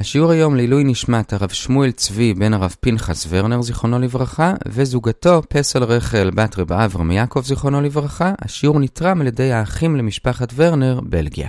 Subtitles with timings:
[0.00, 5.84] השיעור היום לעילוי נשמת הרב שמואל צבי בן הרב פנחס ורנר זיכרונו לברכה וזוגתו פסל
[5.84, 8.32] רחל בת רב אברהם יעקב זיכרונו לברכה.
[8.38, 11.48] השיעור נתרם על ידי האחים למשפחת ורנר, בלגיה.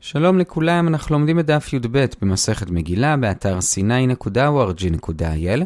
[0.00, 5.62] שלום לכולם, אנחנו לומדים את דף י"ב במסכת מגילה באתר sny.org.il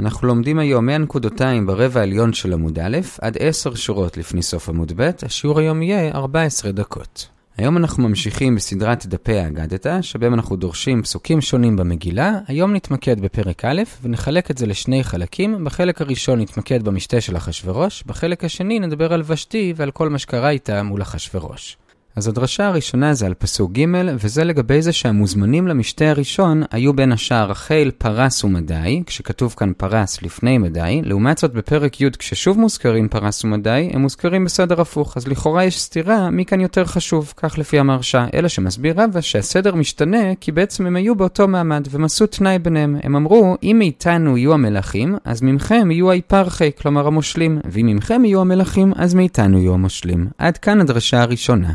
[0.00, 4.92] אנחנו לומדים היום מהנקודותיים ברבע העליון של עמוד א' עד 10 שורות לפני סוף עמוד
[4.96, 7.31] ב', השיעור היום יהיה 14 דקות.
[7.56, 12.38] היום אנחנו ממשיכים בסדרת דפי האגדתא, שבהם אנחנו דורשים פסוקים שונים במגילה.
[12.46, 15.64] היום נתמקד בפרק א', ונחלק את זה לשני חלקים.
[15.64, 20.50] בחלק הראשון נתמקד במשתה של אחשורוש, בחלק השני נדבר על ושתי ועל כל מה שקרה
[20.50, 21.76] איתה מול אחשורוש.
[22.16, 23.84] אז הדרשה הראשונה זה על פסוק ג',
[24.14, 30.22] וזה לגבי זה שהמוזמנים למשתה הראשון היו בין השאר רחל, פרס ומדי, כשכתוב כאן פרס
[30.22, 35.28] לפני מדי, לעומת זאת בפרק י' כששוב מוזכרים פרס ומדי, הם מוזכרים בסדר הפוך, אז
[35.28, 40.34] לכאורה יש סתירה מי כאן יותר חשוב, כך לפי המרשה, אלא שמסביר רבא שהסדר משתנה
[40.40, 42.96] כי בעצם הם היו באותו מעמד, והם עשו תנאי ביניהם.
[43.02, 48.40] הם אמרו, אם מאיתנו יהיו המלכים, אז ממכם יהיו היפרחי, כלומר המושלים, ואם ממכם יהיו
[48.40, 50.26] המלכים, אז מאיתנו יהיו המושלים.
[50.38, 51.72] עד כאן הדרשה הראשונה.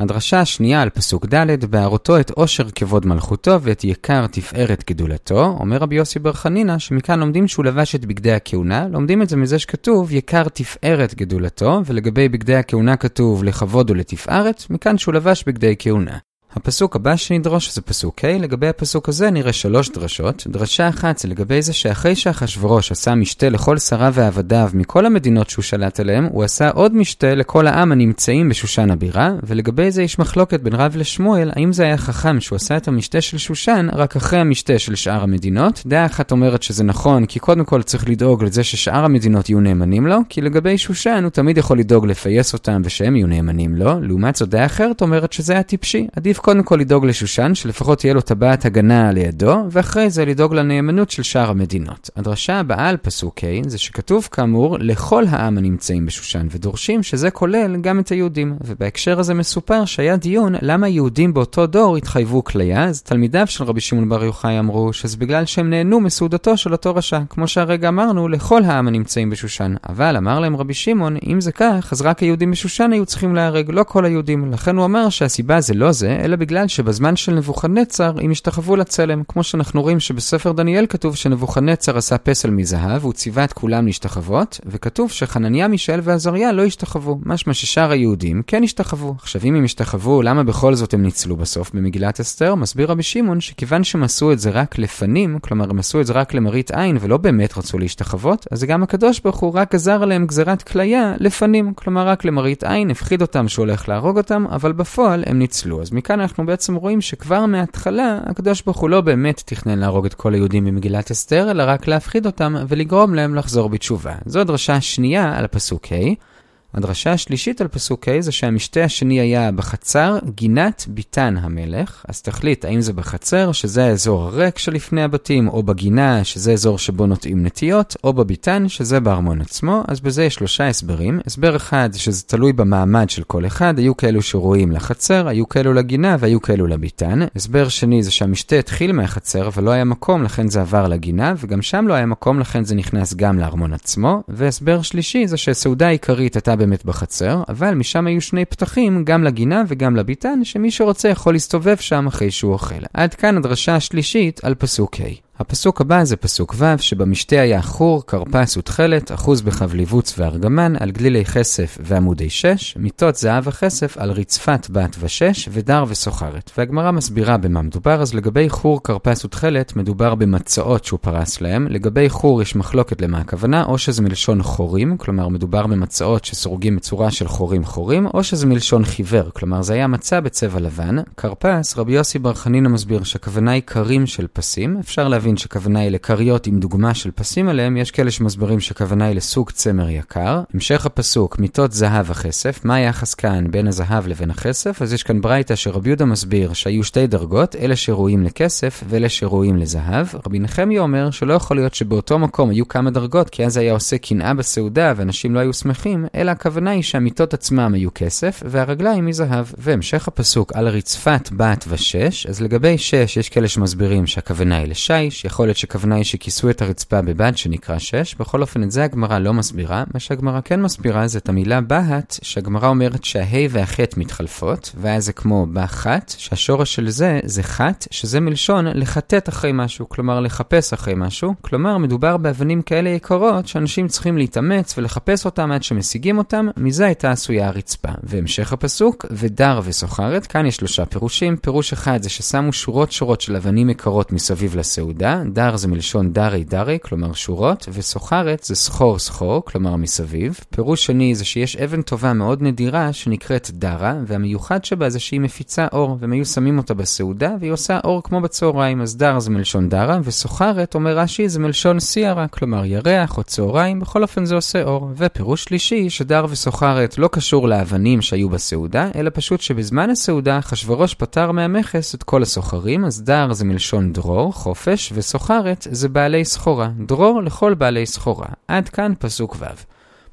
[0.00, 5.76] הדרשה השנייה על פסוק ד' בהראותו את עושר כבוד מלכותו ואת יקר תפארת גדולתו, אומר
[5.76, 9.58] רבי יוסי בר חנינא שמכאן לומדים שהוא לבש את בגדי הכהונה, לומדים את זה מזה
[9.58, 16.18] שכתוב יקר תפארת גדולתו, ולגבי בגדי הכהונה כתוב לכבוד ולתפארת, מכאן שהוא לבש בגדי כהונה.
[16.56, 20.46] הפסוק הבא שנדרוש זה פסוק ה', לגבי הפסוק הזה נראה שלוש דרשות.
[20.46, 25.62] דרשה אחת זה לגבי זה שאחרי שאחשורוש עשה משתה לכל שריו ועבדיו מכל המדינות שהוא
[25.62, 30.60] שלט עליהם, הוא עשה עוד משתה לכל העם הנמצאים בשושן הבירה, ולגבי זה יש מחלוקת
[30.60, 34.38] בין רב לשמואל, האם זה היה חכם שהוא עשה את המשתה של שושן רק אחרי
[34.38, 35.82] המשתה של שאר המדינות.
[35.86, 40.06] דעה אחת אומרת שזה נכון, כי קודם כל צריך לדאוג לזה ששאר המדינות יהיו נאמנים
[40.06, 44.00] לו, כי לגבי שושן הוא תמיד יכול לדאוג לפייס אותם ושהם יהיו נאמנים לו.
[44.00, 48.14] לעומת זאת דעה אחרת אומרת שזה היה טיפשי, עדיף קודם כל לדאוג לשושן, שלפחות תהיה
[48.14, 52.10] לו טבעת הגנה לידו, ואחרי זה לדאוג לנאמנות של שאר המדינות.
[52.16, 57.76] הדרשה הבאה על פסוק ה' זה שכתוב כאמור לכל העם הנמצאים בשושן, ודורשים שזה כולל
[57.80, 58.56] גם את היהודים.
[58.64, 63.80] ובהקשר הזה מסופר שהיה דיון למה יהודים באותו דור התחייבו כליה, אז תלמידיו של רבי
[63.80, 68.28] שמעון בר יוחאי אמרו שזה בגלל שהם נהנו מסעודתו של אותו רשע, כמו שהרגע אמרנו
[68.28, 69.74] לכל העם הנמצאים בשושן.
[69.88, 73.70] אבל אמר להם רבי שמעון, אם זה כך, אז רק היהודים בשושן היו צריכים להרג,
[73.70, 74.52] לא כל היהודים.
[74.52, 79.22] לכן הוא אמר שהסיבה זה לא זה, אלא בגלל שבזמן של נבוכדנצר הם השתחוו לצלם,
[79.28, 84.60] כמו שאנחנו רואים שבספר דניאל כתוב שנבוכדנצר עשה פסל מזהב, והוא ציווה את כולם להשתחוות,
[84.66, 89.14] וכתוב שחנניה, מישאל ועזריה לא השתחוו, משמע ששאר היהודים כן השתחוו.
[89.18, 92.54] עכשיו אם הם השתחוו, למה בכל זאת הם ניצלו בסוף במגילת אסתר?
[92.54, 96.12] מסביר רבי שמעון שכיוון שהם עשו את זה רק לפנים, כלומר הם עשו את זה
[96.12, 100.26] רק למראית עין ולא באמת רצו להשתחוות, אז גם הקדוש ברוך הוא רק גזר עליהם
[100.26, 105.24] גזירת כליה לפנים, כלומר רק למראית עין, הפחיד אותם שהוא הולך להרוג אותם, אבל בפועל
[105.26, 105.82] הם ניצלו.
[105.82, 110.14] אז מכאן אנחנו בעצם רואים שכבר מההתחלה, הקדוש ברוך הוא לא באמת תכנן להרוג את
[110.14, 114.14] כל היהודים במגילת אסתר, אלא רק להפחיד אותם ולגרום להם לחזור בתשובה.
[114.26, 116.30] זו הדרשה השנייה על הפסוק ה'.
[116.74, 122.64] הדרשה השלישית על פסוק ה' זה שהמשתה השני היה בחצר גינת ביתן המלך, אז תחליט
[122.64, 127.96] האם זה בחצר, שזה האזור הריק שלפני הבתים, או בגינה, שזה אזור שבו נוטעים נטיות,
[128.04, 131.20] או בביתן, שזה בארמון עצמו, אז בזה יש שלושה הסברים.
[131.26, 135.72] הסבר אחד זה שזה תלוי במעמד של כל אחד, היו כאלו שרואים לחצר, היו כאלו
[135.72, 137.20] לגינה והיו כאלו לביתן.
[137.36, 141.62] הסבר שני זה שהמשתה התחיל מהחצר, אבל לא היה מקום, לכן זה עבר לגינה, וגם
[141.62, 144.22] שם לא היה מקום, לכן זה נכנס גם לארמון עצמו.
[144.28, 149.62] והסבר שלישי זה שהסעודה העיקרית הייתה באמת בחצר, אבל משם היו שני פתחים, גם לגינה
[149.68, 152.84] וגם לביתן, שמי שרוצה יכול להסתובב שם אחרי שהוא אוכל.
[152.94, 155.29] עד כאן הדרשה השלישית על פסוק ה'.
[155.40, 161.24] הפסוק הבא זה פסוק ו', שבמשתה היה חור, כרפס ותכלת, אחוז בחבליבוץ וארגמן, על גלילי
[161.24, 166.50] כסף ועמודי שש, מיטות זהב וכסף על רצפת בת ושש, ודר וסוחרת.
[166.58, 171.66] והגמרא מסבירה במה מדובר, אז לגבי חור, כרפס ותכלת, מדובר במצעות שהוא פרס להם.
[171.70, 177.10] לגבי חור יש מחלוקת למה הכוונה, או שזה מלשון חורים, כלומר מדובר במצעות שסורגים בצורה
[177.10, 180.96] של חורים חורים, או שזה מלשון חיוור, כלומר זה היה מצע בצבע לבן.
[181.16, 183.62] כרפס, רבי יוסי בר חנינא מסביר שהכוונה היא
[184.06, 188.10] של פסים, אפשר להבין להבין שכוונה היא לכריות עם דוגמה של פסים עליהם, יש כאלה
[188.10, 190.42] שמסברים שכוונה היא לסוג צמר יקר.
[190.54, 194.82] המשך הפסוק, מיטות זהב וכסף, מה היחס כאן בין הזהב לבין הכסף?
[194.82, 199.56] אז יש כאן ברייתא שרבי יהודה מסביר שהיו שתי דרגות, אלה שראויים לכסף ואלה שראויים
[199.56, 200.06] לזהב.
[200.26, 203.98] רבי נחמיה אומר שלא יכול להיות שבאותו מקום היו כמה דרגות, כי אז היה עושה
[203.98, 209.46] קנאה בסעודה ואנשים לא היו שמחים, אלא הכוונה היא שהמיטות עצמם היו כסף והרגליים מזהב.
[209.58, 215.19] והמשך הפסוק על רצפת בת ושש, אז לגבי שש יש כאלה שמסבירים שהכוונה היא לשיש,
[215.20, 218.84] שליש, יכול להיות שכוונה היא שכיסו את הרצפה בבד שנקרא שש, בכל אופן את זה
[218.84, 219.84] הגמרא לא מסבירה.
[219.94, 225.12] מה שהגמרא כן מסבירה זה את המילה בהת, שהגמרא אומרת שהה' והח' מתחלפות, ואז זה
[225.12, 230.94] כמו בחת, שהשורש של זה זה חת, שזה מלשון לחטט אחרי משהו, כלומר לחפש אחרי
[230.96, 231.34] משהו.
[231.40, 237.10] כלומר, מדובר באבנים כאלה יקרות שאנשים צריכים להתאמץ ולחפש אותם עד שמשיגים אותם, מזה הייתה
[237.10, 237.88] עשויה הרצפה.
[238.02, 241.36] והמשך הפסוק, ודר וסוחרת, כאן יש שלושה פירושים.
[241.36, 244.99] פירוש אחד זה ששמו שורות שורות של אבנים יקרות מסביב לסעודה,
[245.32, 250.40] דר זה מלשון דרי דרי, כלומר שורות, וסוחרת זה סחור סחור, כלומר מסביב.
[250.50, 255.66] פירוש שני זה שיש אבן טובה מאוד נדירה שנקראת דרה, והמיוחד שבה זה שהיא מפיצה
[255.72, 259.68] אור, והם היו שמים אותה בסעודה, והיא עושה אור כמו בצהריים, אז דר זה מלשון
[259.68, 264.62] דרה, וסוחרת, אומר רש"י, זה מלשון סיירה, כלומר ירח או צהריים, בכל אופן זה עושה
[264.62, 264.90] אור.
[264.96, 271.32] ופירוש שלישי, שדר וסוחרת לא קשור לאבנים שהיו בסעודה, אלא פשוט שבזמן הסעודה, אחשורוש פטר
[271.32, 276.70] מהמכס את כל הסוחרים, אז דר זה מלשון דרור, חופש, וסוחרת זה בעלי סחורה.
[276.86, 278.28] דרור לכל בעלי סחורה.
[278.48, 279.44] עד כאן פסוק ו'.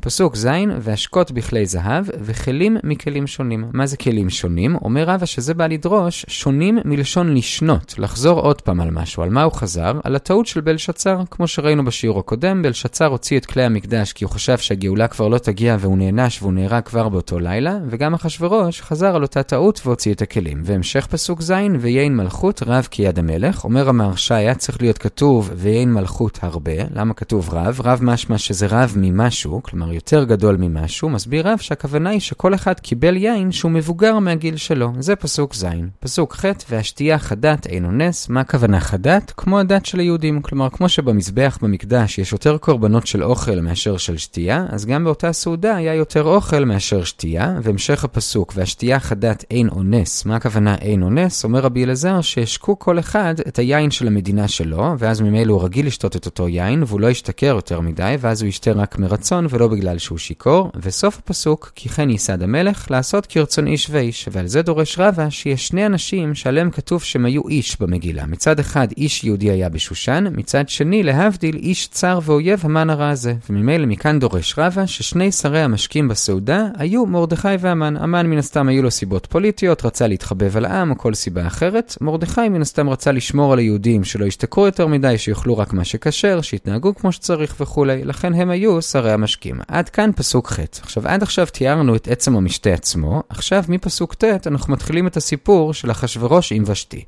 [0.07, 0.47] פסוק ז',
[0.79, 3.65] והשקות בכלי זהב, וכלים מכלים שונים.
[3.73, 4.75] מה זה כלים שונים?
[4.75, 9.23] אומר רבא שזה בא לדרוש, שונים מלשון לשנות, לחזור עוד פעם על משהו.
[9.23, 9.99] על מה הוא חזר?
[10.03, 11.21] על הטעות של בלשצר.
[11.31, 15.37] כמו שראינו בשיעור הקודם, בלשצר הוציא את כלי המקדש כי הוא חשב שהגאולה כבר לא
[15.37, 20.13] תגיע והוא נענש והוא נהרג כבר באותו לילה, וגם אחשורוש חזר על אותה טעות והוציא
[20.13, 20.61] את הכלים.
[20.63, 23.63] והמשך פסוק ז', ויין מלכות רב כיד המלך.
[23.63, 26.71] אומר המהרש"א, היה צריך להיות כתוב ויין מלכות הרבה.
[26.95, 27.81] למה כתוב רב?
[27.83, 32.79] רב משמע שזה רב ממשהו, כלומר יותר גדול ממשהו, מסביר רב שהכוונה היא שכל אחד
[32.79, 34.91] קיבל יין שהוא מבוגר מהגיל שלו.
[34.99, 35.65] זה פסוק ז'.
[35.99, 38.29] פסוק ח' והשתייה חדת אינו נס.
[38.29, 39.33] מה הכוונה חדת?
[39.37, 40.41] כמו הדת של היהודים.
[40.41, 45.33] כלומר, כמו שבמזבח במקדש יש יותר קורבנות של אוכל מאשר של שתייה, אז גם באותה
[45.33, 47.59] סעודה היה יותר אוכל מאשר שתייה.
[47.63, 50.25] והמשך הפסוק והשתייה חדת אין אונס.
[50.25, 51.43] מה הכוונה אין אונס?
[51.43, 55.87] אומר רבי אלעזר שהשקו כל אחד את היין של המדינה שלו, ואז ממילא הוא רגיל
[55.87, 59.67] לשתות את אותו יין, והוא לא ישתכר יותר מדי, ואז הוא ישתה רק מרצון ולא
[59.67, 64.61] בגלל שהוא שיכור, וסוף הפסוק, כי כן ייסד המלך, לעשות כרצון איש ואיש, ועל זה
[64.61, 68.25] דורש רבא שיש שני אנשים שעליהם כתוב שהם היו איש במגילה.
[68.25, 73.33] מצד אחד איש יהודי היה בשושן, מצד שני להבדיל איש צר ואויב המן הרע הזה.
[73.49, 77.97] וממילא מכאן דורש רבא ששני שרי המשקים בסעודה היו מרדכי והמן.
[77.97, 81.97] המן מן הסתם היו לו סיבות פוליטיות, רצה להתחבב על העם או כל סיבה אחרת.
[82.01, 86.41] מרדכי מן הסתם רצה לשמור על היהודים שלא ישתכרו יותר מדי, שיאכלו רק מה שכשר,
[86.41, 88.03] שיתנהגו כמו שצריך וכולי.
[88.03, 89.59] לכן הם היו שרי המשקים.
[89.67, 90.59] עד כאן פסוק ח'.
[90.81, 95.73] עכשיו, עד עכשיו תיארנו את עצם המשתה עצמו, עכשיו מפסוק ט' אנחנו מתחילים את הסיפור
[95.73, 97.03] של אחשורוש עם ושתי.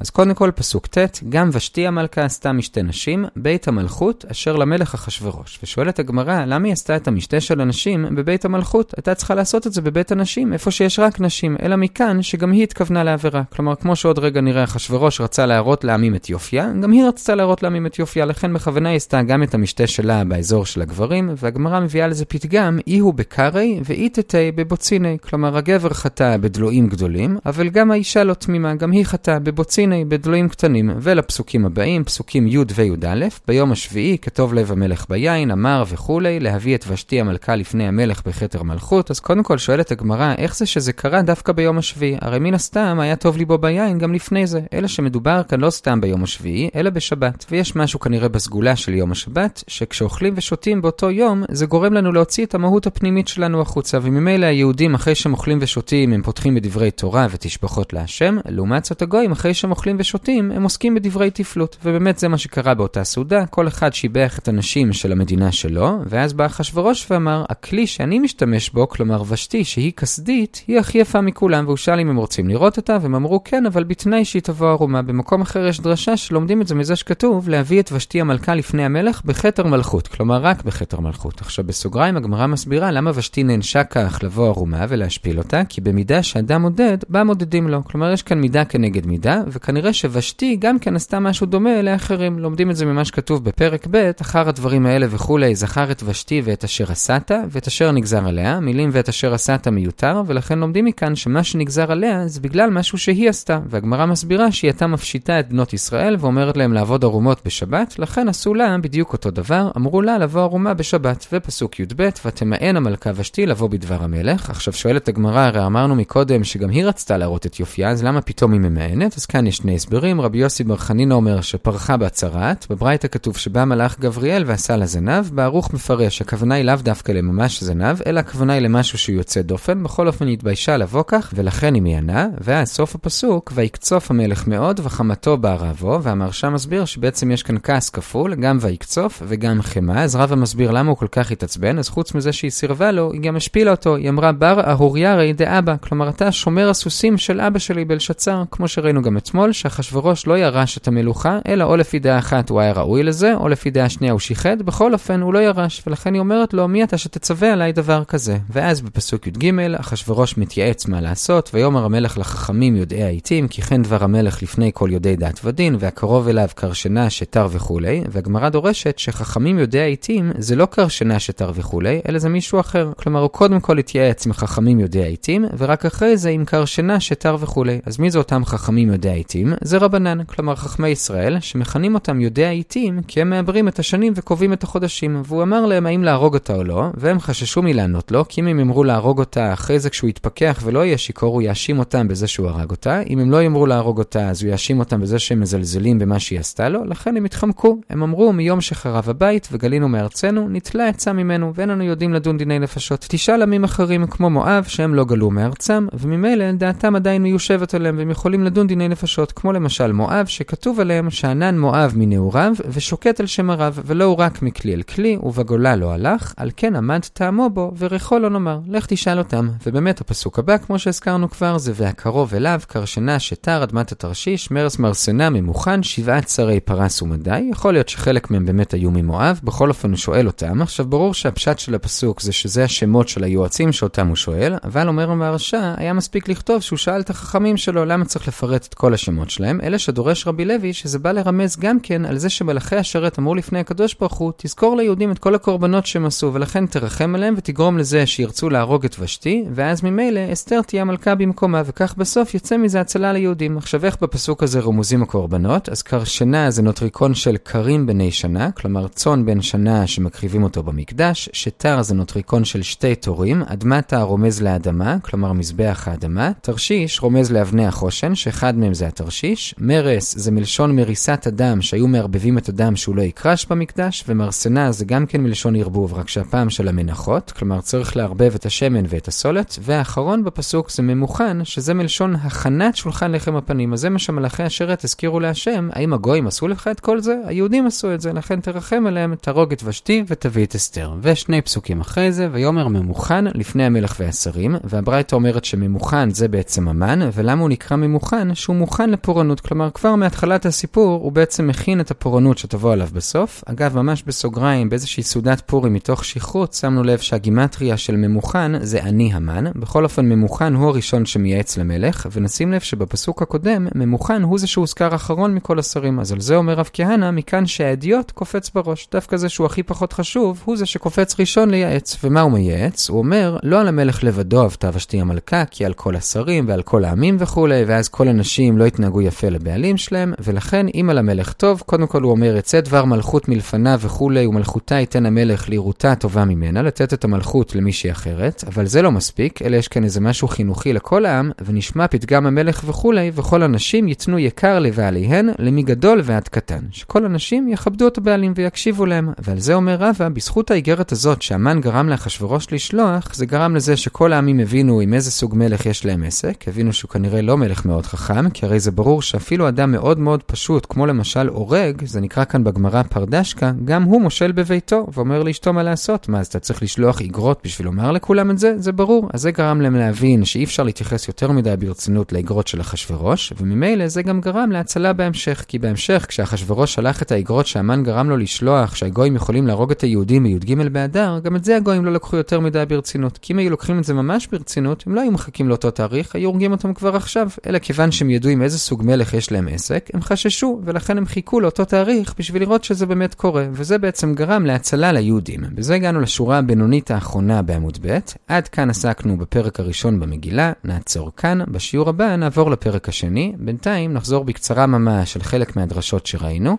[0.00, 4.94] אז קודם כל פסוק ט', גם ושתי המלכה עשתה משתה נשים, בית המלכות אשר למלך
[4.94, 5.58] אחשורוש.
[5.62, 8.94] ושואלת הגמרא, למה היא עשתה את המשתה של הנשים בבית המלכות?
[8.96, 12.62] הייתה צריכה לעשות את זה בבית הנשים, איפה שיש רק נשים, אלא מכאן שגם היא
[12.62, 13.42] התכוונה לעבירה.
[13.52, 17.62] כלומר, כמו שעוד רגע נראה, אחשורוש רצה להראות לעמים את יופייה, גם היא רצתה להראות
[17.62, 21.80] לעמים את יופייה, לכן בכוונה היא עשתה גם את המשתה שלה באזור של הגברים, והגמרא
[21.80, 25.16] מביאה לזה פתגם, אי הוא בקרי ואי תתי בבוציני.
[25.22, 29.89] כלומר, הגבר חטא בדלויים גדולים, אבל גם האישה לא תמימה, גם היא חטאה בבוציני.
[29.92, 35.84] הנה בדלויים קטנים, ולפסוקים הבאים, פסוקים י' וי"א, ביום השביעי, כתוב לב המלך ביין, אמר
[35.88, 39.10] וכולי, להביא את ושתי המלכה לפני המלך בכתר מלכות.
[39.10, 42.16] אז קודם כל שואלת הגמרא, איך זה שזה קרה דווקא ביום השביעי?
[42.20, 46.00] הרי מן הסתם היה טוב ליבו ביין גם לפני זה, אלא שמדובר כאן לא סתם
[46.00, 47.46] ביום השביעי, אלא בשבת.
[47.50, 52.44] ויש משהו כנראה בסגולה של יום השבת, שכשאוכלים ושותים באותו יום, זה גורם לנו להוציא
[52.44, 57.26] את המהות הפנימית שלנו החוצה, וממילא היהודים אחרי שהם אוכלים ושותים, הם פותחים בדברי תורה
[57.30, 61.76] ותשבחות להשם, לעומת זאת הגויים אחרי שהם אוכלים ושותים, הם עוסקים בדברי תפלות.
[61.84, 66.32] ובאמת זה מה שקרה באותה סעודה, כל אחד שיבח את הנשים של המדינה שלו, ואז
[66.32, 71.64] בא אחשורוש ואמר, הכלי שאני משתמש בו, כלומר ושתי, שהיא כסדית, היא הכי יפה מכולם,
[71.66, 75.02] והוא שאל אם הם רוצים לראות אותה, והם אמרו כן, אבל בתנאי שהיא תבוא ערומה.
[75.02, 79.22] במקום אחר יש דרשה שלומדים את זה מזה שכתוב, להביא את ושתי המלכה לפני המלך
[79.24, 81.40] בכתר מלכות, כלומר רק בכתר מלכות.
[81.40, 86.62] עכשיו בסוגריים הגמרא מסבירה למה ושתי נענשה כך לבוא ערומה ולהשפיל אותה, כי במידה שאדם
[86.62, 87.84] מודד, בה מודדים לו.
[87.84, 92.38] כלומר יש כאן מידה כנגד מידה, וכנראה שוושתי גם כן עשתה משהו דומה לאחרים.
[92.38, 96.64] לומדים את זה ממה שכתוב בפרק ב', אחר הדברים האלה וכולי, זכר את ושתי ואת
[96.64, 101.44] אשר עשת, ואת אשר נגזר עליה, מילים ואת אשר עשת מיותר, ולכן לומדים מכאן שמה
[101.44, 103.60] שנגזר עליה זה בגלל משהו שהיא עשתה.
[103.66, 108.54] והגמרא מסבירה שהיא הייתה מפשיטה את בנות ישראל ואומרת להם לעבוד ערומות בשבת, לכן עשו
[108.54, 111.26] לה בדיוק אותו דבר, אמרו לה לבוא ערומה בשבת.
[111.32, 114.50] ופסוק י"ב, ותמאן המלכה ושתי לבוא בדבר המלך.
[114.50, 118.52] עכשיו שואלת הגמרא, הרי אמרנו מקודם שגם היא רצתה להראות את יופייה, אז למה פתאום
[118.52, 119.16] היא ממאנת?
[119.16, 123.64] אז כאן יש שני הסברים, רבי יוסי בר חנינא אומר שפרחה בצרעת, בברייתא כתוב שבא
[123.64, 128.52] מלאך גבריאל ועשה לה זנב, בערוך מפרש, הכוונה היא לאו דווקא לממש זנב, אלא הכוונה
[128.52, 132.68] היא למשהו שהוא יוצא דופן, בכל אופן היא התביישה לבוא כך, ולכן היא מיענה, ואז
[132.68, 138.58] סוף הפסוק, ויקצוף המלך מאוד וחמתו בערבו, והמרשם מסביר שבעצם יש כאן כעס כפול, גם
[138.60, 142.50] ויקצוף וגם חמא, אז רבא מסביר למה הוא כל כך התעצבן, אז חוץ מזה שהיא
[142.50, 147.18] סירבה לו, היא גם השפילה אותו, היא אמרה בר אהוריירי דאבא, כלומר אתה שומר הסוסים
[147.18, 151.76] של אבא שלי בלשצר, כמו שראינו גם אתמול, שאחשוורוש לא ירש את המלוכה, אלא או
[151.76, 155.20] לפי דעה אחת הוא היה ראוי לזה, או לפי דעה שנייה הוא שיחד, בכל אופן
[155.20, 158.38] הוא לא ירש, ולכן היא אומרת לו, מי אתה שתצווה עליי דבר כזה?
[158.50, 164.04] ואז בפסוק י"ג, אחשוורוש מתייעץ מה לעשות, ויאמר המלך לחכמים יודעי העיתים, כי כן דבר
[164.04, 169.82] המלך לפני כל יודעי דת ודין, והקרוב אליו קרשנה, שטר וכולי, והגמרא דורשת שחכמים יודעי
[169.82, 172.92] העיתים זה לא קרשנה, שטר וכולי, אלא זה מישהו אחר.
[172.96, 177.36] כלומר, הוא קודם כל התייעץ עם חכמים יודעי העיתים, ורק אחרי זה עם קרשנה, שטר
[177.40, 177.80] וכולי.
[177.86, 179.54] אז מי זה אותם חכמים יודעי העיתים?
[179.60, 184.52] זה רבנן, כלומר חכמי ישראל, שמכנים אותם יודעי העיתים, כי הם מעברים את השנים וקובעים
[184.52, 185.22] את החודשים.
[185.24, 188.58] והוא אמר להם האם להרוג אותה או לא, והם חששו מלענות לו, כי אם הם
[188.58, 192.48] יאמרו להרוג אותה אחרי זה כשהוא יתפכח ולא יהיה שיכור, הוא יאשים אותם בזה שהוא
[192.48, 193.02] הרג אותה.
[193.02, 196.40] אם הם לא יאמרו להרוג אותה, אז הוא יאשים אותם בזה שהם מזלזלים במה שהיא
[196.40, 197.80] עשתה לו, לכן הם התחמקו.
[197.90, 202.58] הם אמרו, מיום שחרב הבית וגלינו מארצנו, נתלה עצה ממנו, ואין אנו יודעים לדון דיני
[202.58, 203.06] נפשות.
[203.08, 208.10] תשאל עמים אחרים כמו מואב, שהם לא גלו מארצם, וממילא דעתם עדיין מיושבת עליהם, והם
[208.10, 213.50] יכולים לדון דיני נפשות, כמו למשל מואב, שכתוב עליהם שענן מואב מנעוריו, ושוקט על שם
[213.50, 217.72] הרב, ולא הוא רק מכלי אל כלי, ובגולה לא הלך, על כן עמד טעמו בו,
[217.78, 218.58] וריחו לא נאמר.
[218.68, 219.48] לך תשאל אותם.
[219.66, 225.30] ובאמת הפסוק הבא, כמו שהזכרנו כבר, זה והקרוב אליו, קרשנה שתר אדמת התרשיש, מרס מרסנה
[225.30, 227.48] ממוכן, שבעת שרי פרס ומדי.
[227.50, 230.62] יכול להיות שחלק מהם באמת היו ממואב, בכל אופן הוא שואל אותם.
[230.62, 235.10] עכשיו ברור שהפשט של הפסוק זה שזה השמות של היועצים שאותם הוא שואל, אבל אומר
[235.10, 239.09] המהרשע, היה מספיק לכתוב שהוא שאל את החכמים שלו למה צריך לפרט את כל השמות
[239.28, 243.34] שלהם, אלא שדורש רבי לוי שזה בא לרמז גם כן על זה שמלאכי השרת אמרו
[243.34, 247.78] לפני הקדוש ברוך הוא, תזכור ליהודים את כל הקורבנות שהם עשו, ולכן תרחם עליהם ותגרום
[247.78, 252.80] לזה שירצו להרוג את ושתי, ואז ממילא אסתר תהיה המלכה במקומה, וכך בסוף יצא מזה
[252.80, 253.58] הצלה ליהודים.
[253.58, 255.68] עכשיו איך בפסוק הזה רמוזים הקורבנות?
[255.68, 261.28] אז קרשנה זה נוטריקון של קרים בני שנה, כלומר צאן בן שנה שמקריבים אותו במקדש,
[261.32, 267.66] שתר זה נוטריקון של שתי תורים, אדמתה רומז לאדמה, כלומר מזבח האדמה, תרשיש רומז לאבני
[267.66, 272.96] החושן, שאחד מהם זה התרשיש, מרס זה מלשון מריסת אדם, שהיו מערבבים את הדם שהוא
[272.96, 277.96] לא יקרש במקדש, ומרסנה זה גם כן מלשון ערבוב, רק שהפעם של המנחות, כלומר צריך
[277.96, 283.72] לערבב את השמן ואת הסולת, והאחרון בפסוק זה ממוכן, שזה מלשון הכנת שולחן לחם הפנים,
[283.72, 287.16] אז זה מה שמלאכי השרת הזכירו להשם, האם הגויים עשו לך את כל זה?
[287.26, 290.92] היהודים עשו את זה, לכן תרחם עליהם, תהרוג את ושתי ותביא את אסתר.
[291.02, 297.00] ושני פסוקים אחרי זה, ויאמר ממוכן לפני המלך והשרים, והברייתא אומרת שממוכן זה בעצם המן,
[297.14, 298.34] ולמה הוא נקרא ממוכן?
[298.34, 303.44] שהוא מוכן לפורענות, כלומר כבר מהתחלת הסיפור הוא בעצם מכין את הפורענות שתבוא עליו בסוף.
[303.46, 309.12] אגב, ממש בסוגריים, באיזושהי סעודת פורים מתוך שכרות, שמנו לב שהגימטריה של ממוכן זה אני
[309.12, 309.44] המן.
[309.56, 314.94] בכל אופן, ממוכן הוא הראשון שמייעץ למלך, ונשים לב שבפסוק הקודם, ממוכן הוא זה שהוזכר
[314.94, 316.00] אחרון מכל השרים.
[316.00, 318.88] אז על זה אומר רב כהנא, מכאן שהאדיוט קופץ בראש.
[318.92, 321.96] דווקא זה שהוא הכי פחות חשוב, הוא זה שקופץ ראשון לייעץ.
[322.04, 322.90] ומה הוא מייעץ?
[322.90, 326.84] הוא אומר, לא על המלך לבדו אבתה ושתי המלכה, כי על כל השרים ועל כל
[326.84, 331.62] העמים וכולי, ואז כל הנשים לא יתנהגו יפה לבעלים שלהם, ולכן אם על המלך טוב,
[331.66, 336.62] קודם כל הוא אומר, יצא דבר מלכות מלפניו וכולי, ומלכותה ייתן המלך לראותה הטובה ממנה,
[336.62, 340.72] לתת את המלכות למישהי אחרת, אבל זה לא מספיק, אלא יש כאן איזה משהו חינוכי
[340.72, 346.60] לכל העם, ונשמע פתגם המלך וכולי, וכל הנשים ייתנו יקר לבעליהן, למגדול ועד קטן.
[346.70, 349.12] שכל הנשים יכבדו את הבעלים ויקשיבו להם.
[349.18, 354.12] ועל זה אומר רבא, בזכות האיגרת הזאת שהמן גרם לאחשוורוש לשלוח, זה גרם לזה שכל
[354.12, 357.86] העמים הבינו עם איזה סוג מלך יש להם עסק, הבינו שהוא כנראה לא מלך מאוד
[357.86, 362.24] חכם, כי הרי זה ברור שאפילו אדם מאוד מאוד פשוט, כמו למשל אורג, זה נקרא
[362.24, 366.08] כאן בגמרא פרדשקה, גם הוא מושל בביתו, ואומר לאשתו מה לעשות.
[366.08, 368.54] מה, אז אתה צריך לשלוח איגרות בשביל לומר לכולם את זה?
[368.58, 369.08] זה ברור.
[369.12, 373.88] אז זה גרם להם להבין שאי אפשר להתייחס יותר מדי ברצינות לאיגרות של אחשוורוש, וממילא
[373.88, 378.74] זה גם גרם להצלה בהמשך, כי בהמשך, כשאחשוורוש שלח את האיגרות שהמן גרם לו לשלוח,
[378.74, 382.64] שהגויים יכולים להרוג את היהודים בי"ג באדר, גם את זה הגויים לא לקחו יותר מדי
[382.68, 383.18] ברצינות.
[383.18, 386.28] כי אם היו לוקחים את זה ממש ברצינות, הם לא היו מחכים לאותו תאריך, היו
[386.28, 387.28] הורגים אותם כבר עכשיו.
[387.46, 391.06] אלא כיוון שהם ידעו עם איזה סוג מלך יש להם עסק, הם חששו, ולכן הם
[391.06, 395.40] חיכו לאותו תאריך בשביל לראות שזה באמת קורה, וזה בעצם גרם להצלה ליהודים.
[395.54, 401.38] בזה הגענו לשורה הבינונית האחרונה בעמוד ב', עד כאן עסקנו בפרק הראשון במגילה, נעצור כאן,
[401.48, 406.56] בשיעור הבא נעבור לפרק השני, בינתיים נחזור בקצרה ממש על חלק מהדרשות שראינו.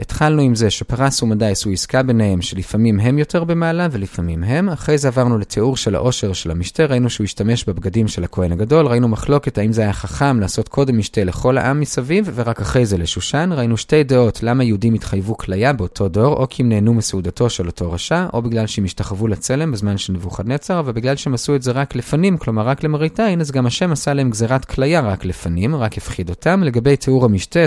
[0.00, 4.68] התחלנו עם זה שפרס ומדי עשו עסקה ביניהם שלפעמים הם יותר במעלה ולפעמים הם.
[4.68, 8.86] אחרי זה עברנו לתיאור של העושר של המשתה, ראינו שהוא השתמש בבגדים של הכהן הגדול,
[8.86, 12.98] ראינו מחלוקת האם זה היה חכם לעשות קודם משתה לכל העם מסביב ורק אחרי זה
[12.98, 13.50] לשושן.
[13.52, 17.66] ראינו שתי דעות למה יהודים התחייבו כליה באותו דור, או כי הם נהנו מסעודתו של
[17.66, 21.72] אותו רשע, או בגלל שהם השתחוו לצלם בזמן של נבוכדנצר, ובגלל שהם עשו את זה
[21.72, 25.76] רק לפנים, כלומר רק למראית עין, אז גם השם עשה להם גזירת כליה רק לפנים,
[25.76, 26.62] רק הפחיד אותם.
[26.62, 27.60] לגבי תיאור המשתה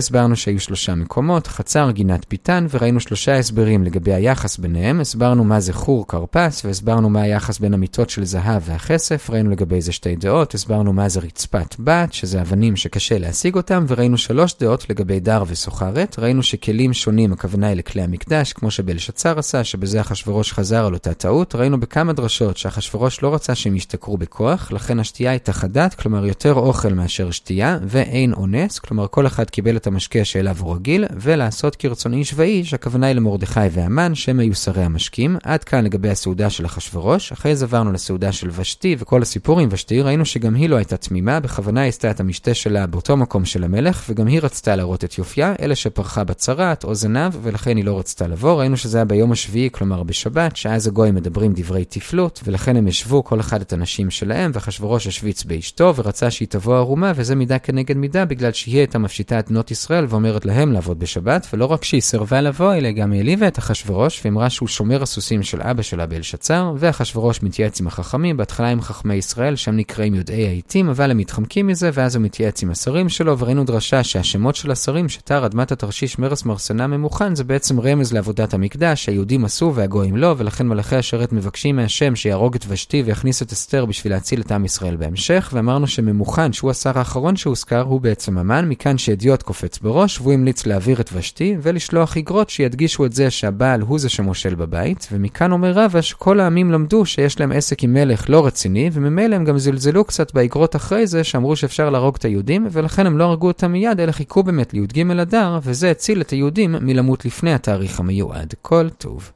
[0.57, 4.99] שלושה מקומות, חצר, פינת פיתן, וראינו שלושה הסברים לגבי היחס ביניהם.
[4.99, 9.81] הסברנו מה זה חור כרפס, והסברנו מה היחס בין המיטות של זהב והכסף, ראינו לגבי
[9.81, 14.55] זה שתי דעות, הסברנו מה זה רצפת בת, שזה אבנים שקשה להשיג אותם, וראינו שלוש
[14.59, 16.19] דעות לגבי דר וסוחרת.
[16.19, 21.13] ראינו שכלים שונים, הכוונה היא לכלי המקדש, כמו שבלשצר עשה, שבזה אחשורוש חזר על אותה
[21.13, 21.55] טעות.
[21.55, 26.53] ראינו בכמה דרשות שאחשורוש לא רצה שהם ישתכרו בכוח, לכן השתייה הייתה חדת, כלומר יותר
[26.53, 31.75] אוכל מאשר שתייה, ואין אונס, כלומר כל אחד קיבל את המשקה שאליו הוא רגיל, ולעשות
[32.05, 35.37] כרצון איש ואיש, הכוונה היא למרדכי והמן, שהם היו שרי המשקים.
[35.43, 37.31] עד כאן לגבי הסעודה של אחשורוש.
[37.31, 40.97] אחרי זה עברנו לסעודה של ושתי, וכל הסיפור עם ושתי, ראינו שגם היא לא הייתה
[40.97, 45.03] תמימה, בכוונה היא עשתה את המשתה שלה באותו מקום של המלך, וגם היא רצתה להראות
[45.03, 48.59] את יופייה, אלא שפרחה בצרת או זנב, ולכן היא לא רצתה לבוא.
[48.59, 53.23] ראינו שזה היה ביום השביעי, כלומר בשבת, שאז הגויים מדברים דברי תפלות, ולכן הם ישבו
[53.23, 57.97] כל אחד את הנשים שלהם, ואחשורוש השוויץ באשתו, ורצה שהיא תבוא ערומה, וזה מידה כנגד
[57.97, 62.01] מידה, בגלל שהיא הייתה מפשיטה את בנות ישראל ואומרת להם לעבוד בשבת, ולא רק שהיא
[62.01, 66.73] סירבה לבוא, אלא גם העליבה את אחשורוש, ואמרה שהוא שומר הסוסים של אבא שלה באלשצר,
[66.77, 71.67] ואחשורוש מתייעץ עם החכמים, בהתחלה עם חכמי ישראל, שהם נקראים יודעי העיתים, אבל הם מתחמקים
[71.67, 76.19] מזה, ואז הוא מתייעץ עם השרים שלו, וראינו דרשה שהשמות של השרים, שתר אדמת התרשיש
[76.19, 81.33] מרס מרסנה ממוכן, זה בעצם רמז לעבודת המקדש, שהיהודים עשו והגויים לא, ולכן מלאכי השרת
[81.33, 85.87] מבקשים מהשם שיהרוג את ושתי ויכניס את אסתר בשביל להציל את עם ישראל בהמשך, ואמרנו
[85.87, 91.01] שממוכן, שהוא השר האחרון שהוזכר, הוא בעצם המן, מכאן שאדיוט קופץ בראש, והוא המליץ להעביר
[91.01, 96.01] את ושתי, ולשלוח איגרות שידגישו את זה שהבעל הוא זה שמושל בבית, ומכאן אומר רבא
[96.01, 100.33] שכל העמים למדו שיש להם עסק עם מלך לא רציני, וממילא הם גם זלזלו קצת
[100.33, 104.11] באיגרות אחרי זה, שאמרו שאפשר להרוג את היהודים, ולכן הם לא הרגו אותם מיד, אלא
[104.11, 108.53] חיכו באמת לי"ג אדר, וזה הציל את היהודים מלמות לפני התאריך המיועד.
[108.61, 109.31] כל טוב.